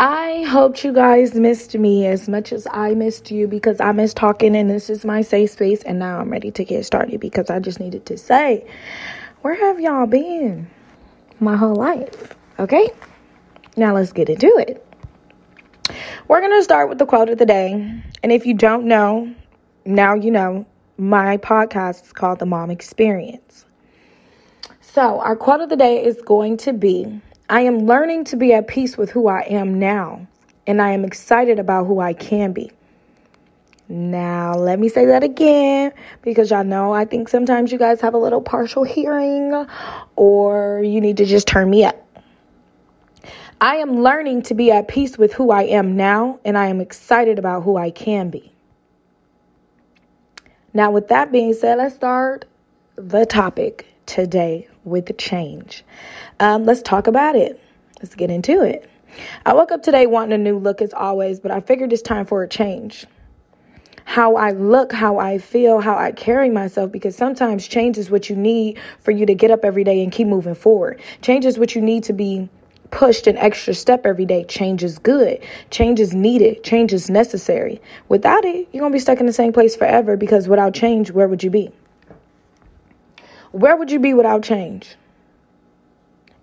[0.00, 4.14] I hoped you guys missed me as much as I missed you because I miss
[4.14, 7.50] talking and this is my safe space and now I'm ready to get started because
[7.50, 8.64] I just needed to say,
[9.42, 10.70] where have y'all been
[11.40, 12.36] my whole life?
[12.60, 12.90] Okay?
[13.76, 14.86] Now let's get into it.
[16.28, 17.72] We're going to start with the quote of the day.
[18.22, 19.34] And if you don't know,
[19.84, 20.64] now you know,
[20.96, 23.64] my podcast is called The Mom Experience.
[24.80, 27.20] So, our quote of the day is going to be
[27.50, 30.26] I am learning to be at peace with who I am now,
[30.66, 32.70] and I am excited about who I can be.
[33.88, 38.12] Now, let me say that again because y'all know I think sometimes you guys have
[38.12, 39.66] a little partial hearing
[40.16, 41.96] or you need to just turn me up.
[43.62, 46.80] I am learning to be at peace with who I am now, and I am
[46.80, 48.52] excited about who I can be.
[50.74, 52.44] Now, with that being said, let's start
[52.96, 55.84] the topic today with change.
[56.40, 57.62] Um, let's talk about it.
[58.00, 58.90] Let's get into it.
[59.46, 62.26] I woke up today wanting a new look as always, but I figured it's time
[62.26, 63.06] for a change.
[64.04, 68.30] How I look, how I feel, how I carry myself, because sometimes change is what
[68.30, 71.00] you need for you to get up every day and keep moving forward.
[71.20, 72.48] Change is what you need to be
[72.90, 74.44] pushed an extra step every day.
[74.44, 75.44] Change is good.
[75.70, 76.64] Change is needed.
[76.64, 77.82] Change is necessary.
[78.08, 81.10] Without it, you're going to be stuck in the same place forever because without change,
[81.10, 81.70] where would you be?
[83.52, 84.96] Where would you be without change?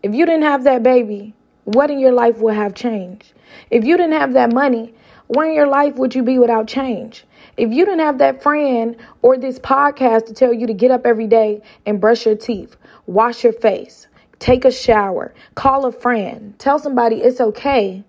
[0.01, 1.33] If you didn't have that baby,
[1.65, 3.33] what in your life would have changed?
[3.69, 4.93] If you didn't have that money,
[5.27, 7.25] where in your life would you be without change?
[7.57, 11.05] If you didn't have that friend or this podcast to tell you to get up
[11.05, 12.75] every day and brush your teeth,
[13.07, 14.07] wash your face,
[14.39, 18.03] take a shower, call a friend, tell somebody it's okay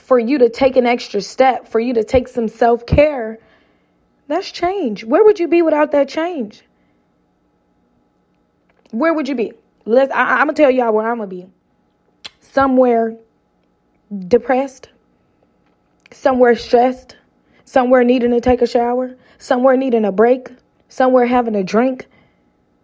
[0.00, 3.38] for you to take an extra step, for you to take some self care,
[4.26, 5.04] that's change.
[5.04, 6.64] Where would you be without that change?
[8.94, 9.52] Where would you be?
[9.84, 10.12] Let's.
[10.12, 11.46] I, I'm gonna tell y'all where I'm gonna be.
[12.40, 13.16] Somewhere
[14.28, 14.88] depressed,
[16.12, 17.16] somewhere stressed,
[17.64, 20.48] somewhere needing to take a shower, somewhere needing a break,
[20.88, 22.06] somewhere having a drink.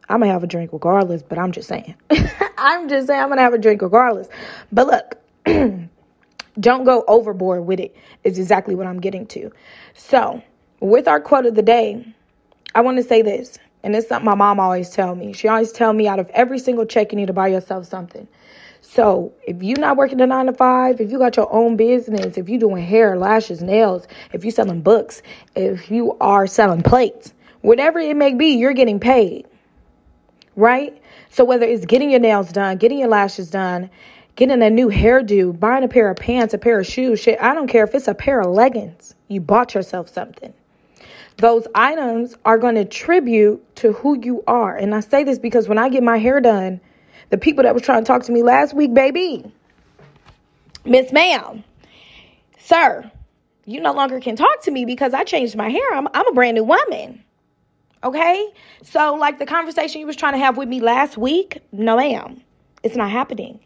[0.08, 1.94] I'm gonna have a drink regardless, but I'm just saying.
[2.58, 4.28] I'm just saying I'm gonna have a drink regardless.
[4.72, 5.16] But look,
[6.60, 9.52] don't go overboard with it, is exactly what I'm getting to.
[9.94, 10.42] So,
[10.80, 12.04] with our quote of the day,
[12.74, 13.58] I want to say this.
[13.82, 15.32] And it's something my mom always tell me.
[15.32, 18.28] She always tell me out of every single check, you need to buy yourself something.
[18.82, 22.36] So if you're not working a nine to five, if you got your own business,
[22.36, 25.22] if you're doing hair, lashes, nails, if you're selling books,
[25.54, 29.46] if you are selling plates, whatever it may be, you're getting paid.
[30.56, 31.00] Right?
[31.30, 33.90] So whether it's getting your nails done, getting your lashes done,
[34.34, 37.54] getting a new hairdo, buying a pair of pants, a pair of shoes, shit, I
[37.54, 39.14] don't care if it's a pair of leggings.
[39.28, 40.52] You bought yourself something
[41.36, 44.76] those items are going to tribute to who you are.
[44.76, 46.80] And I say this because when I get my hair done,
[47.30, 49.50] the people that was trying to talk to me last week, baby,
[50.84, 51.64] Miss Ma'am,
[52.58, 53.10] sir,
[53.64, 55.94] you no longer can talk to me because I changed my hair.
[55.94, 57.22] I'm, I'm a brand new woman.
[58.02, 58.48] Okay?
[58.82, 62.40] So, like the conversation you was trying to have with me last week, no, ma'am,
[62.82, 63.60] it's not happening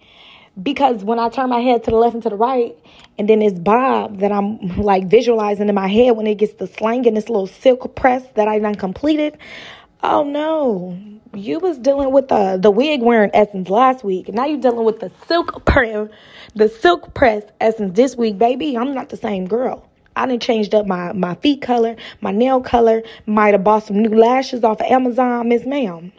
[0.63, 2.77] because when I turn my head to the left and to the right,
[3.19, 6.67] and then it's Bob that I'm like visualizing in my head when it gets the
[6.67, 9.37] slang and this little silk press that I done completed.
[10.03, 10.99] Oh no,
[11.33, 15.01] you was dealing with the the wig wearing essence last week, now you're dealing with
[15.01, 16.09] the silk press,
[16.55, 18.77] the silk press essence this week, baby.
[18.77, 19.89] I'm not the same girl.
[20.17, 23.03] I done changed up my my feet color, my nail color.
[23.27, 26.13] Might have bought some new lashes off of Amazon, Miss Ma'am.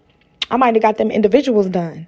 [0.51, 2.07] I might have got them individuals done.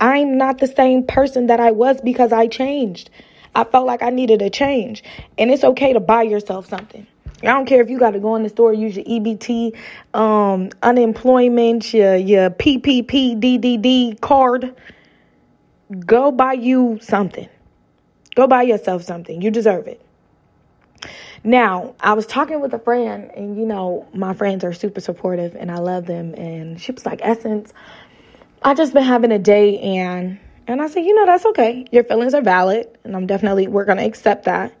[0.00, 3.10] I'm not the same person that I was because I changed.
[3.54, 5.04] I felt like I needed a change.
[5.38, 7.06] And it's okay to buy yourself something.
[7.42, 9.76] I don't care if you got to go in the store, use your EBT,
[10.14, 14.74] um, unemployment, your, your PPP, DDD card.
[16.06, 17.48] Go buy you something.
[18.34, 19.42] Go buy yourself something.
[19.42, 20.00] You deserve it.
[21.46, 25.54] Now, I was talking with a friend, and you know, my friends are super supportive
[25.54, 26.34] and I love them.
[26.34, 27.74] And she was like, Essence,
[28.66, 31.84] I just been having a day and and I said, you know, that's okay.
[31.92, 34.72] Your feelings are valid, and I'm definitely we're gonna accept that.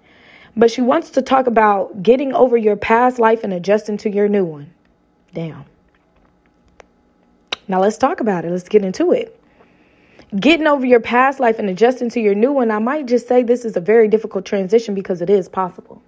[0.56, 4.26] But she wants to talk about getting over your past life and adjusting to your
[4.26, 4.72] new one.
[5.34, 5.66] Damn.
[7.68, 8.50] Now let's talk about it.
[8.50, 9.38] Let's get into it.
[10.34, 13.42] Getting over your past life and adjusting to your new one, I might just say
[13.42, 16.02] this is a very difficult transition because it is possible.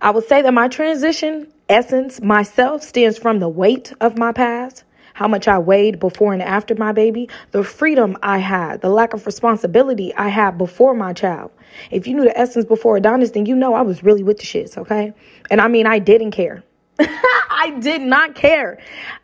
[0.00, 4.84] I would say that my transition essence, myself, stems from the weight of my past
[5.14, 9.14] how much I weighed before and after my baby, the freedom I had, the lack
[9.14, 11.50] of responsibility I had before my child.
[11.90, 14.44] If you knew the essence before Adonis, then you know I was really with the
[14.44, 15.12] shits, okay?
[15.50, 16.62] And I mean, I didn't care.
[16.98, 18.78] I did not care.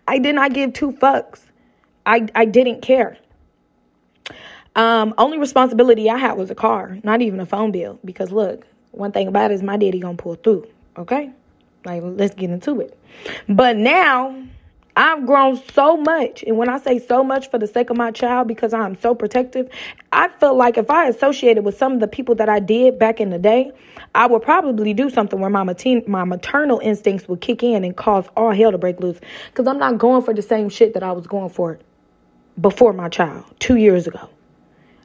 [0.06, 1.40] I did not give two fucks.
[2.06, 3.18] I, I didn't care.
[4.76, 7.98] Um, only responsibility I had was a car, not even a phone bill.
[8.04, 10.66] Because look, one thing about it is my daddy gonna pull through.
[10.96, 11.30] Okay,
[11.84, 12.98] like let's get into it.
[13.48, 14.40] But now
[14.98, 16.42] I've grown so much.
[16.42, 19.14] And when I say so much for the sake of my child, because I'm so
[19.14, 19.70] protective,
[20.10, 23.20] I feel like if I associated with some of the people that I did back
[23.20, 23.70] in the day,
[24.16, 27.96] I would probably do something where my, mater- my maternal instincts would kick in and
[27.96, 29.20] cause all hell to break loose.
[29.50, 31.78] Because I'm not going for the same shit that I was going for
[32.60, 34.28] before my child two years ago.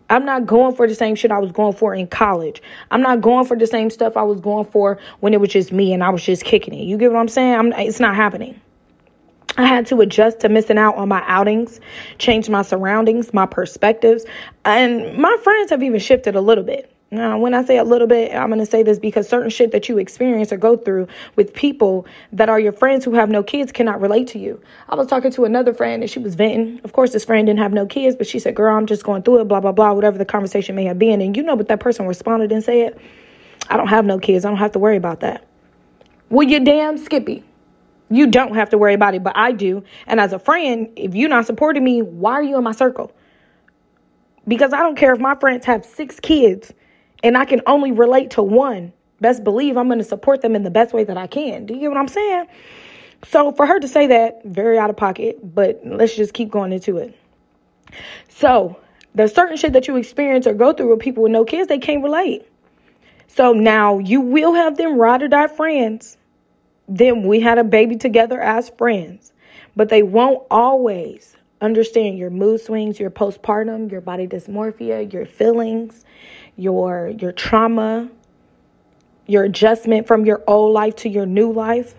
[0.10, 2.63] I'm not going for the same shit I was going for in college.
[2.89, 5.72] I'm not going for the same stuff I was going for when it was just
[5.72, 6.84] me and I was just kicking it.
[6.84, 7.54] You get what I'm saying?
[7.54, 8.60] I'm, it's not happening.
[9.58, 11.80] I had to adjust to missing out on my outings,
[12.18, 14.26] change my surroundings, my perspectives,
[14.66, 16.90] and my friends have even shifted a little bit.
[17.12, 19.72] Now, when I say a little bit, I'm going to say this because certain shit
[19.72, 23.44] that you experience or go through with people that are your friends who have no
[23.44, 24.60] kids cannot relate to you.
[24.90, 26.82] I was talking to another friend and she was venting.
[26.84, 29.22] Of course, this friend didn't have no kids, but she said, Girl, I'm just going
[29.22, 31.22] through it, blah, blah, blah, whatever the conversation may have been.
[31.22, 33.00] And you know what that person responded and said?
[33.70, 34.44] I don't have no kids.
[34.44, 35.46] I don't have to worry about that.
[36.32, 37.44] Well, you damn Skippy.
[38.10, 39.84] You don't have to worry about it, but I do.
[40.08, 43.12] And as a friend, if you're not supporting me, why are you in my circle?
[44.48, 46.74] Because I don't care if my friends have six kids
[47.24, 48.94] and I can only relate to one.
[49.22, 51.66] Best believe I'm going to support them in the best way that I can.
[51.66, 52.46] Do you get what I'm saying?
[53.26, 56.74] So for her to say that, very out of pocket, but let's just keep going
[56.74, 57.18] into it.
[58.28, 58.78] So
[59.16, 61.80] there's certain shit that you experience or go through with people with no kids, they
[61.80, 62.46] can't relate.
[63.28, 66.18] So now you will have them ride or die friends
[66.88, 69.32] then we had a baby together as friends.
[69.76, 76.06] But they won't always understand your mood swings, your postpartum, your body dysmorphia, your feelings,
[76.58, 78.10] your your trauma,
[79.26, 81.96] your adjustment from your old life to your new life.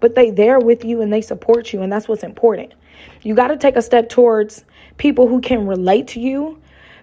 [0.00, 2.74] But they there with you and they support you and that's what's important.
[3.22, 4.64] You got to take a step towards
[4.96, 6.60] people who can relate to you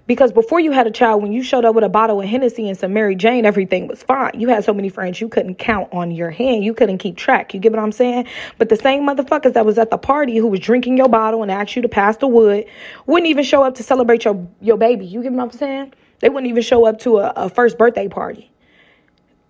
[0.08, 2.70] because before you had a child, when you showed up with a bottle of Hennessy
[2.70, 4.40] and some Mary Jane, everything was fine.
[4.40, 6.64] You had so many friends you couldn't count on your hand.
[6.64, 7.54] You couldn't keep track.
[7.54, 8.28] You get what I'm saying?
[8.58, 11.52] But the same motherfuckers that was at the party who was drinking your bottle and
[11.52, 12.66] asked you to pass the wood
[13.08, 15.06] wouldn't even show up to celebrate your, your baby.
[15.06, 15.94] You get what I'm saying?
[16.20, 18.52] They wouldn't even show up to a, a first birthday party.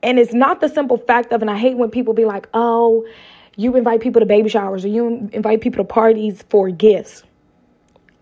[0.02, 3.06] And it's not the simple fact of, and I hate when people be like, oh,
[3.58, 7.24] you invite people to baby showers or you invite people to parties for gifts.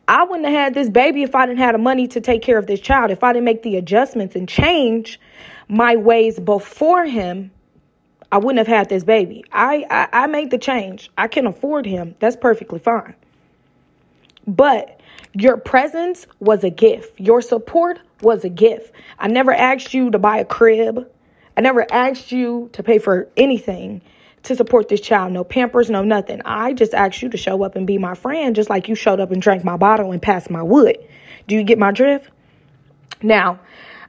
[0.07, 2.57] I wouldn't have had this baby if I didn't have the money to take care
[2.57, 3.11] of this child.
[3.11, 5.19] If I didn't make the adjustments and change
[5.69, 7.51] my ways before him,
[8.31, 9.45] I wouldn't have had this baby.
[9.51, 11.09] I, I, I made the change.
[11.17, 12.15] I can afford him.
[12.19, 13.15] That's perfectly fine.
[14.45, 14.99] But
[15.33, 17.19] your presence was a gift.
[17.19, 18.93] Your support was a gift.
[19.19, 21.09] I never asked you to buy a crib.
[21.55, 24.01] I never asked you to pay for anything
[24.43, 25.31] to support this child.
[25.31, 26.41] No pampers, no nothing.
[26.45, 29.19] I just asked you to show up and be my friend, just like you showed
[29.19, 30.97] up and drank my bottle and passed my wood.
[31.47, 32.29] Do you get my drift?
[33.21, 33.59] Now,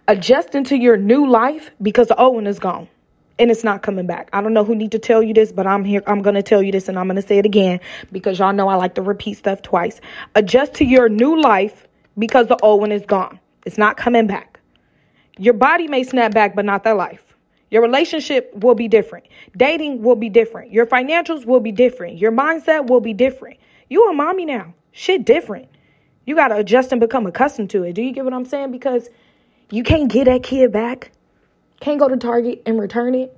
[0.09, 2.89] adjusting to your new life because the old one is gone
[3.39, 4.29] and it's not coming back.
[4.33, 6.03] I don't know who need to tell you this, but I'm here.
[6.07, 7.81] I'm going to tell you this and I'm going to say it again
[8.13, 10.01] because y'all know I like to repeat stuff twice.
[10.35, 11.87] Adjust to your new life
[12.19, 13.39] because the old one is gone.
[13.65, 14.61] It's not coming back.
[15.39, 17.34] Your body may snap back, but not that life.
[17.75, 19.27] Your relationship will be different.
[19.57, 20.71] Dating will be different.
[20.71, 22.19] Your financials will be different.
[22.19, 23.59] Your mindset will be different.
[23.91, 24.75] You a mommy now.
[24.93, 25.67] Shit different.
[26.25, 27.95] You got to adjust and become accustomed to it.
[27.95, 28.71] Do you get what I'm saying?
[28.71, 29.09] Because
[29.73, 31.11] you can't get that kid back.
[31.81, 33.37] Can't go to Target and return it.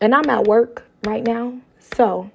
[0.00, 1.60] And I'm at work right now.
[1.94, 2.30] So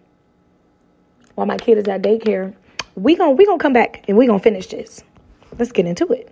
[1.34, 2.54] while my kid is at daycare,
[2.94, 5.04] we going we going to come back and we going to finish this.
[5.58, 6.32] Let's get into it.